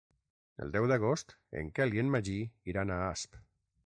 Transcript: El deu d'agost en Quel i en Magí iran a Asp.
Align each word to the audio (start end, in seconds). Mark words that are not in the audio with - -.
El 0.63 0.71
deu 0.75 0.85
d'agost 0.91 1.35
en 1.61 1.69
Quel 1.79 1.93
i 1.97 2.01
en 2.05 2.09
Magí 2.15 2.39
iran 2.73 2.95
a 2.95 2.99
Asp. 3.11 3.39